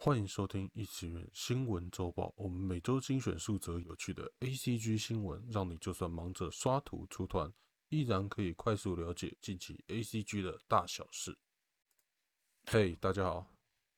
[0.00, 2.32] 欢迎收听异次元新闻周报。
[2.36, 7.52] 我们每周精选数则有趣的 ACG 新闻，让你就算忙着刷图出团，
[7.88, 11.36] 依然可以快速了解近期 ACG 的大小事。
[12.66, 13.52] 嘿，大家好，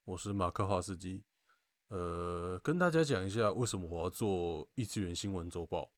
[0.04, 1.22] 我是马克华斯基。
[1.88, 5.92] 呃，跟大家讲一下为什么我要做异次元新闻周报。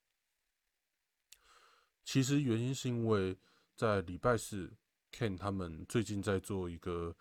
[2.02, 3.38] 其实原因是因为
[3.76, 4.76] 在礼拜四
[5.12, 7.16] ，Ken 他们最近在做一个。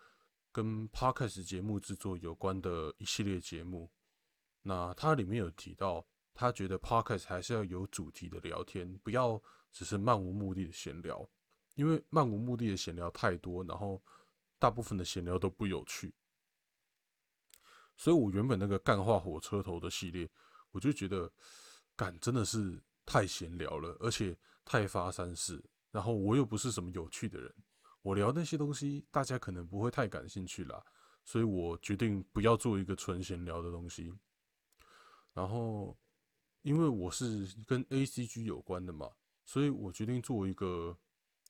[0.52, 3.90] 跟 podcast 节目制作有关的一系列节目，
[4.60, 9.42] 那它里面有提到，他觉得 podcast 还是要有主题的聊天，不要
[9.72, 11.26] 只是漫无目的的闲聊，
[11.74, 14.00] 因为漫无目的的闲聊太多，然后
[14.58, 16.14] 大部分的闲聊都不有趣。
[17.96, 20.28] 所以我原本那个干化火车头的系列，
[20.70, 21.32] 我就觉得，
[21.96, 27.54] 干真的是太闲聊了，而且太发三事，然后我又不是什么有趣的人。
[28.02, 30.84] 我聊那些东西，大家可能不会太感兴趣啦，
[31.24, 34.12] 所以我决定不要做一个纯闲聊的东西。
[35.32, 35.96] 然后，
[36.62, 39.08] 因为我是跟 A C G 有关的嘛，
[39.44, 40.98] 所以我决定做一个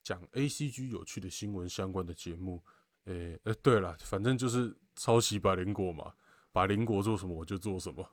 [0.05, 2.63] 讲 A C G 有趣的新闻相关的节目。
[3.07, 6.15] 诶，呃，对了，反正就是抄袭百灵果嘛，
[6.53, 8.07] 百灵果做什么我就做什么，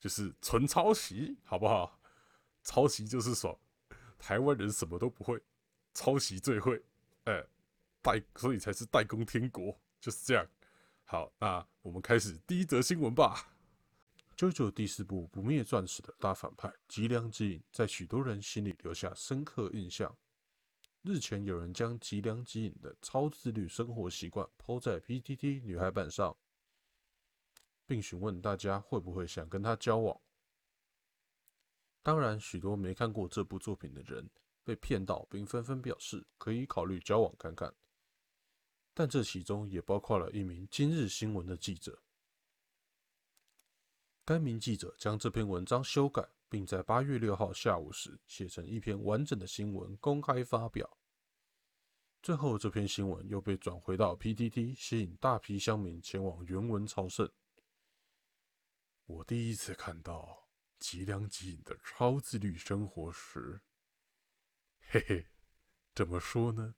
[0.00, 2.00] 就是纯抄袭，好不好？
[2.64, 3.56] 抄袭就是爽，
[4.18, 5.40] 台湾人什么都不会，
[5.92, 6.82] 抄袭最会，
[7.24, 7.44] 哎。
[8.02, 10.46] 代，所以才是代工天国，就是这样。
[11.04, 13.48] 好，那我们开始第一则新闻吧。
[14.36, 20.16] JoJo 第四部《不灭钻石》的大反派吉良吉影，在许多人心里留下深刻印象。
[21.02, 26.36] 日前，有人将吉良吉影的超自律生活习惯抛在 PTT 女孩版上，
[27.86, 30.20] 并询问大家会不会想跟他交往。
[32.02, 34.28] 当然，许多没看过这部作品的人
[34.64, 37.72] 被骗到，并纷纷表示可以考虑交往看看。
[38.94, 42.02] 但这其中也包括了一名今日新闻的记者。
[44.24, 50.98] 该名记者将这篇文章修改，并在八月六号下午时写成一篇完整的新闻公开发表。
[52.22, 57.28] 最后，这篇新闻又被转回到 PTT，吸引大批乡民前往原文朝圣。
[59.06, 60.48] 我第一次看到
[60.78, 63.60] 吉良吉影的超自律生活时，
[64.88, 65.26] 嘿嘿，
[65.94, 66.76] 怎么说呢？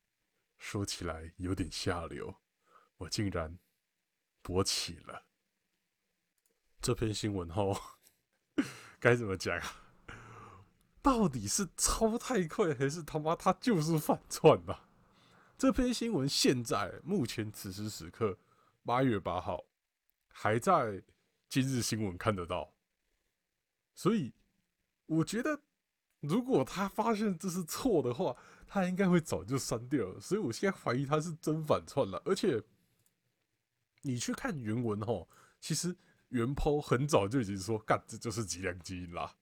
[0.59, 2.37] 说起来有点下流，
[2.97, 3.59] 我竟然
[4.43, 5.27] 勃起了。
[6.81, 7.77] 这篇新闻后
[9.01, 9.85] 该怎么讲啊？
[11.03, 14.81] 到底是超太快，还是他妈他就是反串呐？
[15.57, 18.39] 这篇新闻现在目前此时此刻
[18.85, 19.65] 八月八号
[20.29, 21.03] 还在
[21.49, 22.75] 今日新闻看得到，
[23.95, 24.33] 所以
[25.07, 25.61] 我觉得。
[26.27, 28.35] 如果他发现这是错的话，
[28.67, 30.21] 他应该会早就删掉了。
[30.21, 32.21] 所以我现在怀疑他是真反串了。
[32.25, 32.63] 而且
[34.03, 35.27] 你去看原文哈，
[35.61, 35.97] 其实
[36.29, 39.35] 原抛很早就已经说干这就是脊梁基因啦。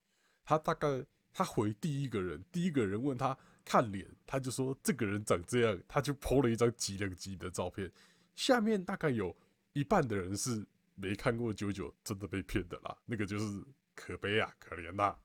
[0.44, 7.90] 他大概他回第一个人，第一个人问他看脸，他就说这个人长这样，他就抛了一张脊梁基因的照片。
[8.34, 9.34] 下面大概有
[9.72, 12.96] 一半的人是没看过九九，真的被骗的啦。
[13.06, 15.16] 那个就是可悲啊，可怜呐。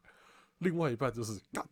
[0.60, 1.68] 另外一半就是干，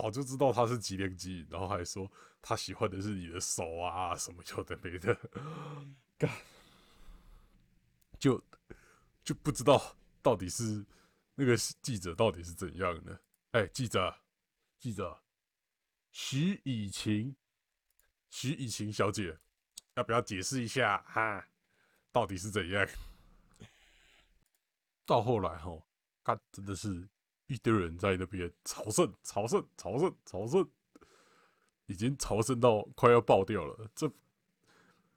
[0.00, 5.14] 早就知道他是吉良基，然后还说他喜欢的是你的手啊，什么有的没的，
[6.16, 6.30] 干，
[8.18, 8.42] 就
[9.22, 10.82] 就不知道到底是
[11.34, 13.20] 那个记者到底是怎样的。
[13.50, 14.16] 哎，记者，
[14.78, 15.22] 记者，
[16.12, 17.36] 徐以晴，
[18.30, 19.36] 徐以晴小姐，
[19.96, 21.46] 要不要解释一下哈？
[22.10, 22.88] 到底是怎样？
[25.04, 25.78] 到后来哈，
[26.24, 27.06] 他真的是。
[27.50, 30.70] 一堆人在那边朝圣，朝圣，朝圣，朝圣，
[31.86, 33.90] 已经朝圣到快要爆掉了。
[33.92, 34.08] 这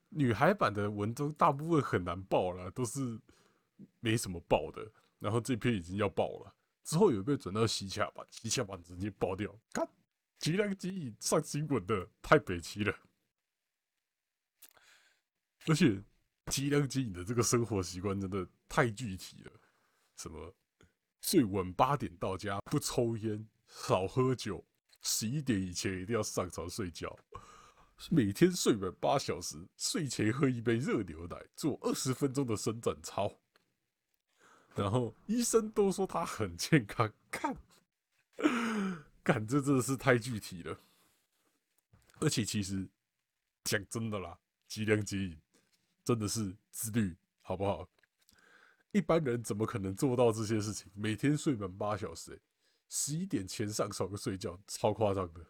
[0.08, 3.20] 女孩版的文章大部分很难爆了，都是
[4.00, 4.90] 没什么爆的。
[5.20, 6.52] 然后这篇已经要爆了，
[6.82, 9.56] 之后有被转到西洽版，西洽版直接爆掉。
[9.72, 9.88] 看，
[10.40, 12.92] 吉良吉影上新闻的太北齐了，
[15.66, 16.02] 而且
[16.46, 19.52] 吉良吉影的这个生活习惯真的太具体了，
[20.16, 20.52] 什么？
[21.24, 24.62] 睡晚八点到家，不抽烟，少喝酒，
[25.00, 27.18] 十一点以前一定要上床睡觉。
[28.10, 33.38] 每天睡满八小时，睡前喝一杯热牛奶，做二十分钟的伸展操。
[34.74, 37.10] 然后医生都说他很健康。
[37.30, 37.56] 看，
[39.22, 40.78] 干这真的是太具体了。
[42.20, 42.86] 而且其实
[43.64, 44.38] 讲真的啦，
[44.68, 45.40] 吉良吉影
[46.04, 47.88] 真的是自律，好不好？
[48.94, 50.88] 一般人怎么可能做到这些事情？
[50.94, 52.40] 每天睡满八小时，
[52.88, 55.44] 十一点前上床睡觉，超夸张的。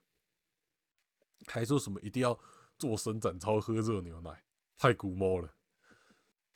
[1.46, 2.40] 还说什么一定要
[2.78, 4.42] 做伸展操、喝热牛奶，
[4.78, 5.54] 太古猫了。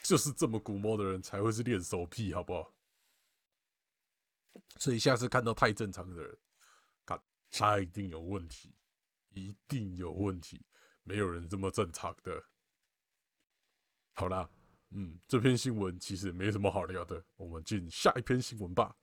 [0.02, 2.74] 就是这么古摸的人才会是练手癖，好不好？
[4.78, 6.38] 所以下次看到太正常的人，
[7.04, 8.74] 他他一定有问题，
[9.34, 10.64] 一定有问题，
[11.02, 12.42] 没有人这么正常的。
[14.14, 14.48] 好啦，
[14.90, 18.96] 嗯，这篇新闻其实没什么好聊的，我们进下一篇新闻吧。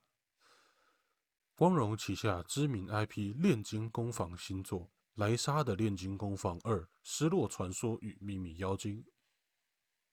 [1.55, 4.81] 光荣旗下知名 IP《炼金工坊》新作
[5.15, 8.97] 《莱莎的炼金工坊二：失落传说与秘密妖精》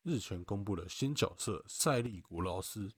[0.02, 2.92] 日前公布了新角色塞利古劳斯。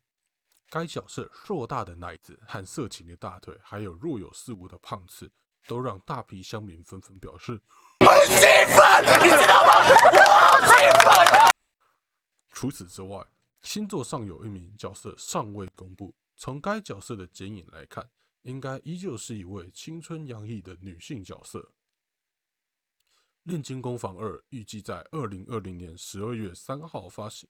[0.69, 5.31] 该角色硕大的奶子和色情的大腿，还有若有似无的胖次，
[5.69, 7.61] 都让大批乡民纷纷表示
[8.01, 8.39] 很兴
[8.75, 9.73] 奋， 你知道吗？
[10.13, 11.54] 我好兴奋！
[12.55, 13.27] 除此之外，
[13.63, 16.15] 新作上有一名角色尚未公布。
[16.37, 18.09] 从该角色的剪影来看，
[18.43, 21.59] 应该依旧是一位青春洋溢的女性角色。
[23.43, 27.49] 《炼金工坊二》预计在二零二零年十二月三号发行。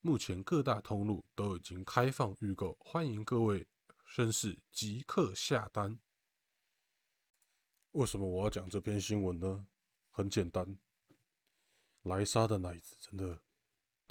[0.00, 3.66] 目前各大通路都已经开放预购，欢迎各位
[4.06, 5.98] 绅士即刻下单。
[7.90, 9.66] 为什么我要讲这篇新闻呢？
[10.10, 10.78] 很简单，
[12.02, 13.42] 莱莎的奶子真的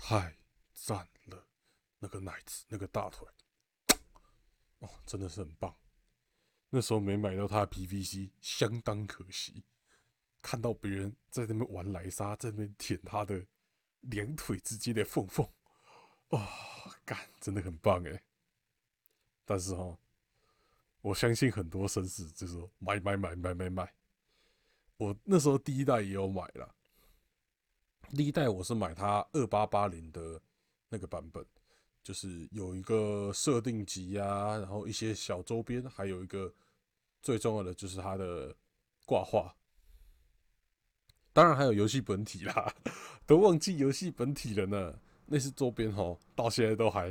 [0.02, 0.34] 太
[0.74, 1.46] 赞了，
[2.00, 3.28] 那个奶子，那个大腿，
[4.80, 5.76] 哦，真的是很棒。
[6.70, 9.66] 那时候没买到他的 PVC，相当可惜。
[10.42, 13.46] 看到别人在那边玩莱莎，在那边舔他的
[14.00, 15.48] 两腿之间的缝缝。
[16.30, 16.50] 哇，
[17.04, 18.24] 干，真的很棒哎！
[19.44, 20.00] 但是哈，
[21.02, 23.94] 我相信很多绅士就说买买买买买买。
[24.96, 26.76] 我那时候第一代也有买了，
[28.16, 30.42] 第一代我是买它二八八零的
[30.90, 31.46] 那个版本，
[32.04, 36.52] 就是有一个设定集呀，然后一些小周边，还有一个
[37.22, 38.56] 最重要的就是它的
[39.06, 39.56] 挂画，
[41.34, 42.74] 当然还有游戏本体啦，
[43.28, 45.00] 都忘记游戏本体了呢。
[45.32, 47.10] 那些周边哈，到现在都还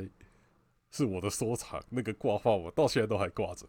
[0.91, 1.81] 是我的收藏。
[1.89, 3.65] 那个挂画我到现在都还挂着。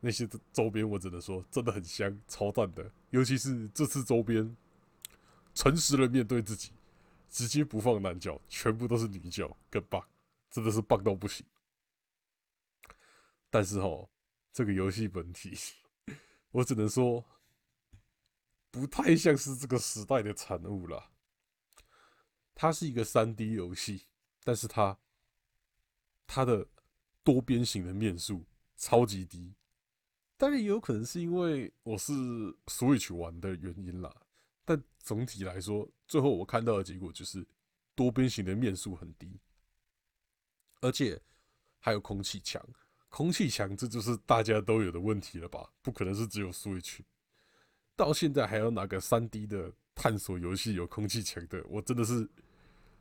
[0.00, 2.92] 那些周边我只能说真的很香，超赞的。
[3.08, 4.54] 尤其是这次周边，
[5.54, 6.72] 诚实的面对自己，
[7.28, 10.06] 直接不放男角，全部都是女角，更棒，
[10.50, 11.44] 真的是棒到不行。
[13.50, 14.08] 但是哈，
[14.52, 15.56] 这个游戏本体，
[16.52, 17.24] 我只能说
[18.70, 21.10] 不太像是这个时代的产物了。
[22.54, 24.06] 它是一个三 D 游戏，
[24.44, 24.98] 但是它
[26.26, 26.66] 它的
[27.22, 28.46] 多边形的面数
[28.76, 29.54] 超级低，
[30.36, 32.12] 当然也有可能是因为我是
[32.66, 34.21] Switch 玩的原因啦。
[34.64, 37.46] 但总体来说，最后我看到的结果就是
[37.94, 39.40] 多边形的面数很低，
[40.80, 41.20] 而且
[41.78, 42.64] 还有空气墙。
[43.08, 45.70] 空气墙这就是大家都有的问题了吧？
[45.82, 47.00] 不可能是只有 Switch，
[47.94, 51.64] 到现在还有哪个三 D 的探索游戏有空气墙的？
[51.68, 52.28] 我真的是。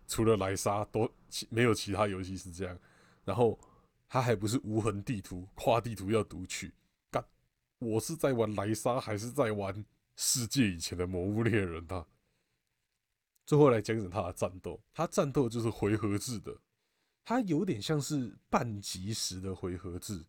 [0.07, 1.09] 除了莱莎，都
[1.49, 2.77] 没有其他游戏是这样。
[3.23, 3.57] 然后
[4.09, 6.73] 它还不是无痕地图，跨地图要读取。
[7.09, 7.23] 干，
[7.79, 9.85] 我是在玩莱莎，还是在玩
[10.23, 12.06] 世界以前的魔物猎人啊？
[13.44, 16.62] 最后来讲讲他的战斗，他战斗就是回合制的，
[17.23, 20.23] 他有点像是半即时的回合制。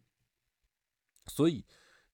[1.27, 1.62] 所以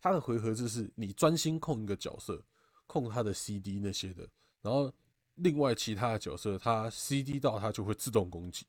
[0.00, 2.44] 他的回合制是你专心控一个角色，
[2.88, 4.28] 控他的 CD 那些的，
[4.60, 4.92] 然后。
[5.40, 8.66] 另外，其他的角色，他 CD 到他就会自动攻击，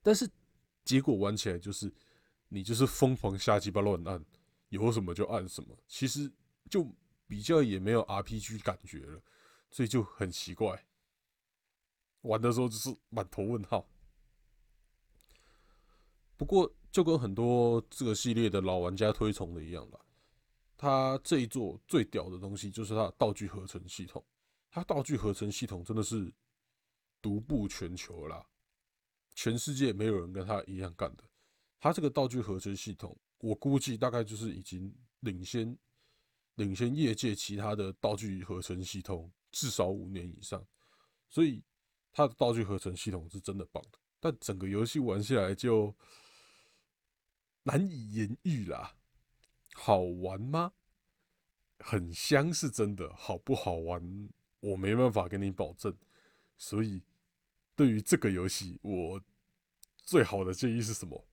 [0.00, 0.26] 但是
[0.82, 1.92] 结果玩起来就是
[2.48, 4.24] 你就是疯狂瞎鸡巴乱按，
[4.70, 6.32] 有什么就按什么，其实
[6.70, 6.86] 就
[7.26, 9.22] 比较也没有 RPG 感觉了，
[9.70, 10.86] 所以就很奇怪，
[12.22, 13.88] 玩的时候就是满头问号。
[16.36, 19.98] 不过就跟很多这个系列的老玩家推崇的一样吧，
[20.76, 24.24] 他这一座最屌的东西就是它的道具合成系统。
[24.70, 26.30] 它道具合成系统真的是
[27.22, 28.46] 独步全球啦，
[29.34, 31.24] 全世界没有人跟他一样干的。
[31.80, 35.74] 它这个道具合成系统，我估计大概就是已经领先
[36.56, 40.66] 领先业界其他的道具合成系统至少五年以上，
[41.28, 41.62] 所以
[42.12, 43.98] 它的道具合成系统是真的棒的。
[44.18, 45.94] 但整个游戏玩下来就
[47.62, 48.96] 难以言喻啦，
[49.74, 50.72] 好玩吗？
[51.78, 54.28] 很香是真的，好不好玩？
[54.60, 55.94] 我没办法跟你保证，
[56.56, 57.02] 所以
[57.74, 59.22] 对于这个游戏，我
[59.98, 61.26] 最好的建议是什么？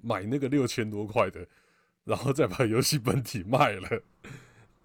[0.00, 1.46] 买那个六千多块的，
[2.04, 4.02] 然后再把游戏本体卖了，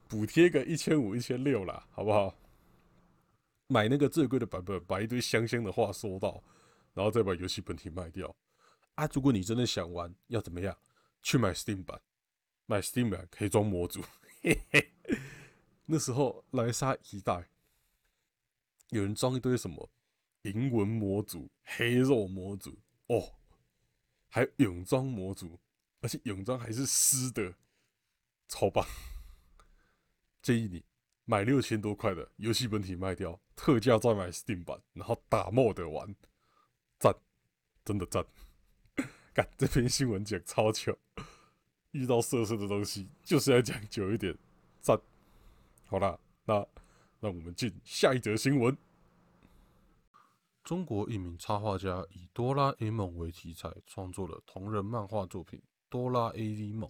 [0.08, 2.36] 补贴个一千五、一千六啦，好不好？
[3.68, 6.44] 买那个最贵的版本，把一堆香香的话说到，
[6.94, 8.34] 然后再把游戏本体卖掉。
[8.96, 10.78] 啊，如果你真的想玩，要怎么样？
[11.22, 12.00] 去买 Steam 版，
[12.66, 14.02] 买 Steam 版可以装模组，
[14.42, 14.92] 嘿嘿。
[15.86, 17.48] 那时候莱莎一代
[18.90, 19.90] 有人装一堆什么
[20.44, 23.34] 银纹模组、黑肉模组哦，
[24.30, 25.60] 还有泳装模组，
[26.02, 27.56] 而且泳装还是湿的，
[28.48, 28.86] 超棒！
[30.42, 30.84] 建议你
[31.26, 36.16] 买六千多块的游戏本体卖掉，特价再买 Steam 版，然后打 mod 玩，
[37.00, 37.14] 赞，
[37.84, 38.26] 真的赞！
[39.34, 40.96] 干这篇新闻讲超巧，
[41.92, 44.38] 遇到色色的东西就是要讲久一点，
[44.82, 45.00] 赞！
[45.86, 46.68] 好啦，那。
[47.20, 48.78] 让我们进下一则新闻。
[50.64, 56.90] 中国一名插画家以哆啦 A 梦为题材创作了同人漫画作品《哆啦 A 梦》，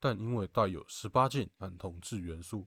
[0.00, 2.66] 但因为带有十八禁和同志元素，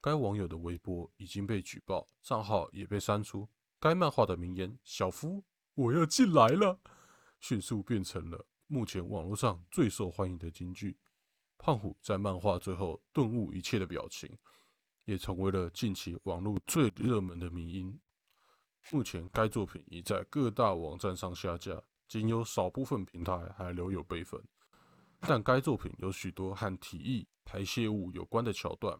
[0.00, 3.48] 该网友的微博已经被举报，账号也被删除。
[3.78, 6.80] 该漫画的名言“小夫，我要进来了”
[7.40, 10.96] 迅速变成了目前网络上最受欢迎的金句。
[11.58, 14.36] 胖虎在漫画最后顿悟一切的表情。
[15.06, 17.96] 也成为了近期网络最热门的迷音。
[18.90, 24.42] 目前该作品已在各大网站上下架，仅有少部分平台还留有备份。
[25.20, 28.98] 但该作品有许多和体液、排泄物有关的桥段，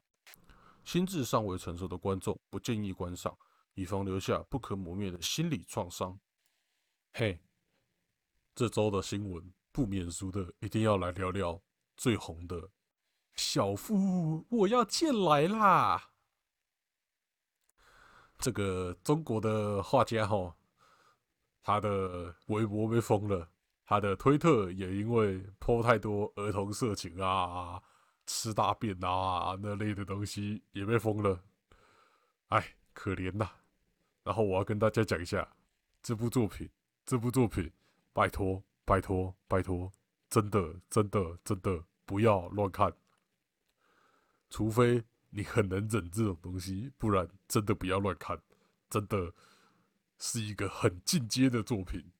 [0.84, 3.36] 心智尚未成熟的观众不建议观赏，
[3.74, 6.18] 以防留下不可磨灭的心理创伤。
[7.12, 7.40] 嘿，
[8.54, 11.62] 这周的新闻不免俗的，一定要来聊聊
[11.96, 12.70] 最红的。
[13.34, 16.10] 小夫，我要进来啦！
[18.38, 20.56] 这个中国的画家哈，
[21.62, 23.50] 他的微博被封了，
[23.86, 27.80] 他的推特也因为泼太多儿童色情啊、
[28.26, 31.40] 吃大便啊那类的东西也被封了。
[32.48, 33.48] 哎，可怜呐！
[34.24, 35.56] 然后我要跟大家讲一下
[36.02, 36.68] 这部作品，
[37.04, 37.70] 这部作品，
[38.12, 39.92] 拜托，拜托，拜托，
[40.28, 42.92] 真的，真的，真的不要乱看。
[44.50, 48.40] 除非你很能忍这种东西，不然真的不要乱看。
[48.90, 49.32] 真的
[50.18, 52.12] 是一个很进阶的作品。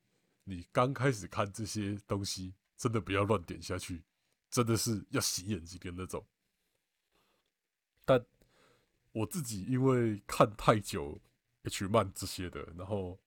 [0.49, 4.05] 你刚开始看这些东西，真的不要乱点下去，
[4.49, 6.25] 真的是要洗眼睛的那种。
[8.05, 8.25] 但
[9.11, 11.21] 我自己因为看太久
[11.63, 13.19] H 漫这些的，然后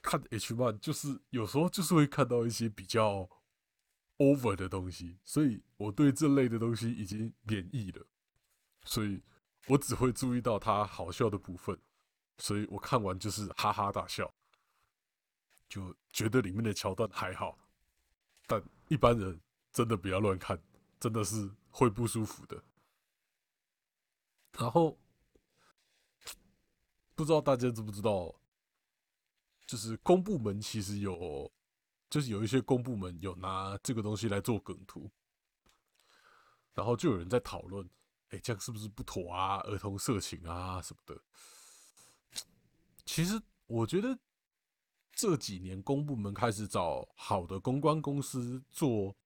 [0.00, 3.28] 看 H 漫就是有时候就是会看到一些比较
[4.18, 8.06] over 的东西，所以我对这类的东西已经免疫了。
[8.84, 9.20] 所以
[9.66, 11.76] 我只会注意到他好笑的部分，
[12.38, 14.32] 所以我看完就是哈哈大笑，
[15.74, 17.58] 就觉得里面的桥段还好，
[18.46, 19.40] 但一般人
[19.72, 20.56] 真的不要乱看，
[21.00, 22.62] 真的是会不舒服的。
[24.52, 24.96] 然后
[27.16, 28.32] 不知道大家知不知道，
[29.66, 31.52] 就是公部门其实有，
[32.08, 35.10] 就是有一些公部门有拿这个东西来做梗图，
[36.72, 37.90] 然后就有人在讨论。
[38.28, 39.58] 哎，这样是不是不妥啊？
[39.62, 41.20] 儿童色情啊什么的。
[43.04, 44.16] 其实我觉得
[45.14, 49.16] 这几年公部门开始找好的公关公司做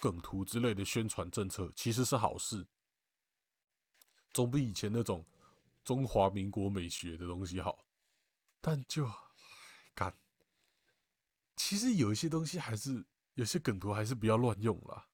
[0.00, 2.66] 梗图之类的宣传政策，其实是好事，
[4.32, 5.24] 总比以前那种
[5.84, 7.86] 中华民国美学的东西好。
[8.60, 9.10] 但就
[9.94, 10.14] 干，
[11.56, 15.06] 其实有一些东西还是有些梗图还是不要乱用了。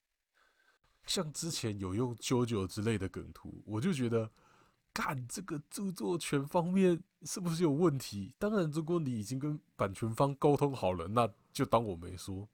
[1.06, 4.32] 像之前有用 JoJo 之类的梗图，我就觉得，
[4.94, 8.32] 干这个著作权方面是不是有问题？
[8.38, 12.48] 当然，如果你已经跟版权方沟通好了，那就当我没说。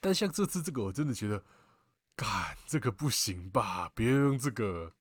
[0.00, 1.44] 但像这次这个，我真的觉得，
[2.16, 3.90] 干这个不行吧？
[3.94, 4.94] 别用这个，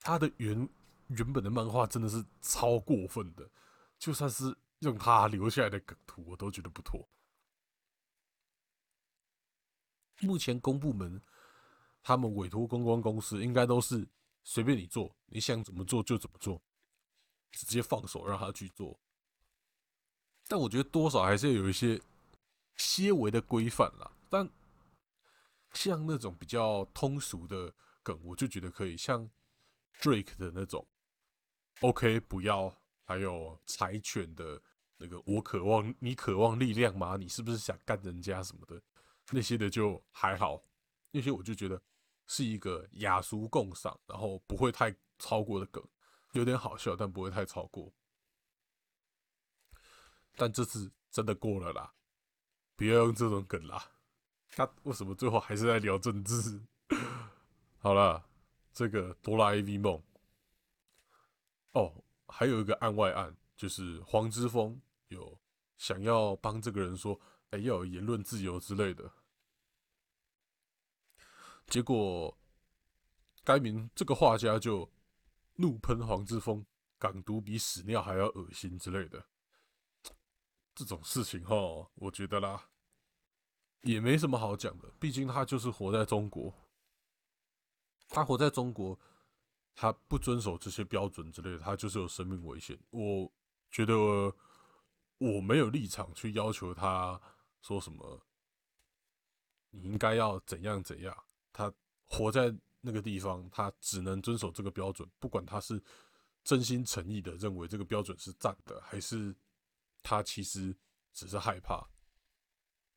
[0.00, 0.68] 他的原
[1.08, 3.50] 原本的漫画真的是超过分的，
[3.98, 7.06] 就算是用他留下来的梗图，我都觉得不妥。
[10.20, 11.20] 目前公部门
[12.04, 14.06] 他们委托公关公司，应该都是
[14.44, 16.62] 随便你做，你想怎么做就怎么做，
[17.50, 19.00] 直接放手让他去做。
[20.46, 21.98] 但我觉得多少还是有一些
[22.76, 24.12] 些微的规范啦。
[24.28, 24.46] 但
[25.72, 29.28] 像那种比较通俗的梗，我就觉得可以，像
[29.98, 30.86] Drake 的那种
[31.80, 34.60] “OK 不要”，还有柴犬的
[34.98, 37.16] 那个“我渴望你渴望力量吗？
[37.16, 38.82] 你是不是想干人家什么的？”
[39.32, 40.62] 那些的就还好，
[41.10, 41.80] 那些我就觉得
[42.26, 45.82] 是一个雅俗共赏，然后不会太超过的梗，
[46.32, 47.92] 有点好笑，但不会太超过。
[50.36, 51.94] 但这次真的过了啦，
[52.76, 53.92] 不要用这种梗啦。
[54.50, 56.60] 他为什么最后还是在聊政治？
[57.78, 58.28] 好了，
[58.72, 60.02] 这个哆啦 A 梦，
[61.72, 65.38] 哦，还有一个案外案，就是黄之锋有
[65.76, 67.20] 想要帮这个人说。
[67.52, 69.08] 要有言论自由之类的，
[71.66, 72.36] 结果
[73.42, 74.90] 该名这个画家就
[75.56, 76.64] 怒喷黄之锋，
[76.98, 79.26] 港独比屎尿还要恶心之类的。
[80.74, 81.54] 这种事情哈，
[81.94, 82.68] 我觉得啦，
[83.82, 84.92] 也没什么好讲的。
[84.98, 86.52] 毕竟他就是活在中国，
[88.08, 88.98] 他活在中国，
[89.74, 92.76] 他不遵守这些标准之类的，他就是有生命危险。
[92.90, 93.32] 我
[93.70, 93.94] 觉得
[95.18, 97.20] 我没有立场去要求他
[97.62, 98.20] 说什么，
[99.70, 101.24] 你应该要怎样怎样。
[102.06, 105.82] 活在那个地方，他只能遵守这个标准，不管他是
[106.42, 109.34] 真心诚意的认为这个标准是赞的，还是。
[110.06, 110.76] 他其实
[111.14, 111.82] 只是害怕，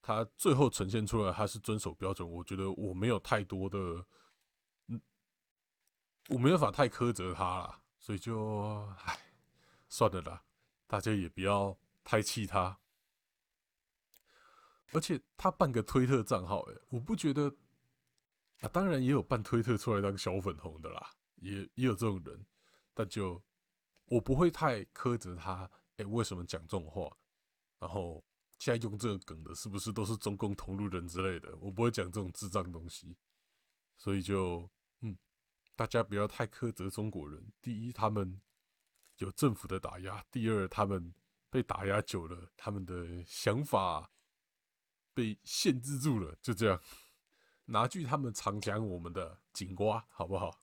[0.02, 2.30] 他最后呈现出来他是遵守标准。
[2.30, 4.06] 我觉得我没有太多的，
[4.88, 5.02] 嗯，
[6.28, 9.18] 我没有法太苛责他了，所以就唉，
[9.88, 10.44] 算了啦，
[10.86, 12.78] 大家也不要太气他。
[14.92, 17.56] 而且他办个推特账号，哎，我不觉得
[18.62, 22.46] 啊，当然也有办推特出来当小粉红的啦，也也有这种人，
[22.94, 23.44] 但就
[24.06, 25.70] 我不会太苛责他。
[25.98, 27.10] 哎，为什么讲这种话？
[27.80, 28.24] 然后
[28.60, 31.56] 现在用这个梗的，是不是都是中共同路人之类的？
[31.58, 33.16] 我不会讲这种智障东西，
[33.98, 34.70] 所以就
[35.02, 35.18] 嗯，
[35.76, 37.52] 大家不要太苛责中国人。
[37.62, 38.40] 第一，他们
[39.18, 41.14] 有政府的打压；第二，他们
[41.50, 44.12] 被打压久了，他们的想法
[45.14, 46.36] 被限制住了。
[46.42, 46.82] 就这样，
[47.70, 50.62] 拿句他们常讲我们的“井蛙”，好不好？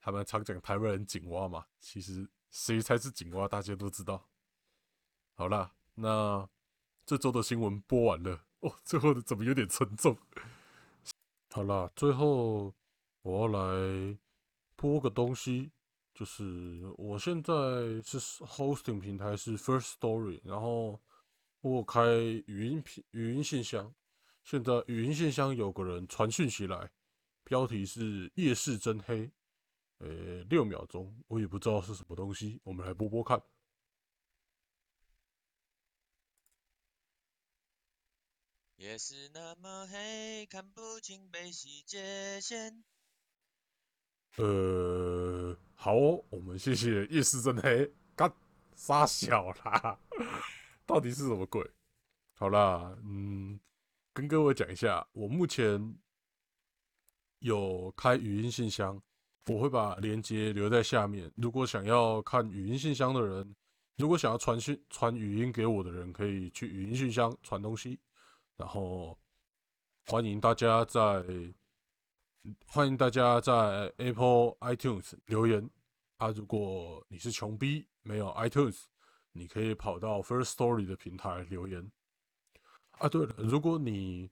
[0.00, 4.28] 他们常讲台湾人“井蛙”嘛，其实谁才是井蛙，大家都知道。
[5.34, 6.48] 好啦，那
[7.04, 8.76] 这周的新闻播完了哦。
[8.84, 10.16] 最后的怎么有点沉重？
[11.50, 12.72] 好啦，最后
[13.22, 14.18] 我要来
[14.76, 15.72] 播个东西，
[16.14, 17.52] 就是我现在
[18.04, 21.00] 是 hosting 平台是 First Story，然后
[21.60, 22.06] 我开
[22.46, 23.92] 语音频语音信箱。
[24.44, 26.90] 现在语音信箱有个人传讯息来，
[27.44, 29.30] 标题是“夜市真黑”，
[29.98, 33.42] 呃，六秒钟，我也不知道是什么东西，我们来播播看。
[38.76, 42.84] 夜是那么黑，看不清悲喜界限。
[44.36, 48.30] 呃，好，我们谢谢夜市真黑，干
[48.76, 49.98] 杀小啦，
[50.84, 51.66] 到底是什么鬼？
[52.34, 53.58] 好啦，嗯，
[54.14, 55.98] 跟各位讲一下，我目前
[57.40, 59.02] 有开语音信箱，
[59.46, 61.28] 我会把链接留在下面。
[61.34, 63.56] 如果想要看语音信箱的人，
[63.96, 67.98] 如果想要传讯传语音给我的人，可以去语音信箱传东西。
[68.56, 69.18] 然后
[70.06, 71.24] 欢迎大家在
[72.66, 75.68] 欢迎大家在 Apple iTunes 留言
[76.18, 76.28] 啊！
[76.28, 78.84] 如果你是穷逼没有 iTunes，
[79.32, 81.90] 你可以跑到 First Story 的平台留言
[82.98, 83.08] 啊。
[83.08, 84.30] 对了，如果你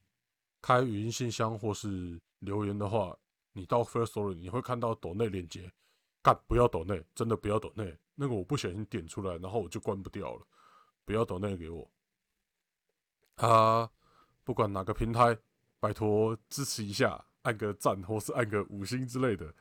[0.60, 3.16] 开语音信箱或是留言的话，
[3.52, 5.72] 你到 First Story 你会看到抖内链接，
[6.22, 10.46] 干不要抖内，真的不要抖内，那个我不小心点出来，然后我就关不掉了，
[11.04, 11.90] 不要抖内给我
[13.36, 13.90] 啊。
[14.44, 15.38] 不管哪个平台，
[15.78, 19.54] 拜托支持一下，按个赞或是按个五星之类的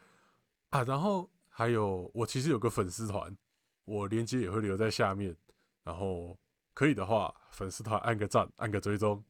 [0.70, 0.84] 啊。
[0.84, 3.38] 然后还有，我其实有个粉丝团，
[3.86, 5.36] 我链接也会留在下面。
[5.84, 6.38] 然后
[6.82, 9.24] 可以的话，粉丝团按个赞，按个追踪，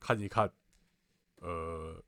[0.00, 0.50] 看一看。
[1.42, 2.02] 呃，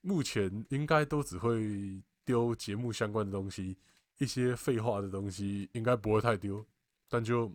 [0.00, 3.76] 目前应该都只会丢节目相关的东西，
[4.16, 6.66] 一些废话的东西应该不会太丢。
[7.10, 7.54] 但就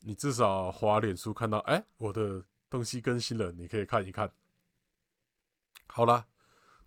[0.00, 2.44] 你至少滑脸书看到，哎，我的。
[2.68, 4.32] 东西更新了，你可以看一看。
[5.88, 6.26] 好啦，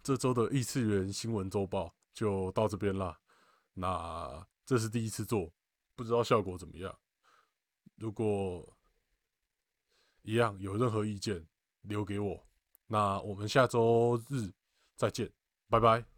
[0.02, 3.20] 这周的异次元新闻周报就到这边啦。
[3.76, 5.52] 那这是第一次做，
[5.96, 6.98] 不知道效果怎么样。
[7.96, 8.68] 如果
[10.22, 11.46] 一样有任何意见，
[11.82, 12.46] 留给我。
[12.88, 14.52] 那我们下周日
[14.96, 15.32] 再见，
[15.70, 16.15] 拜拜。